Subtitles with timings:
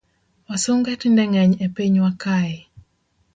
[0.47, 2.55] Wasunge tinde ngeny e pinywa kae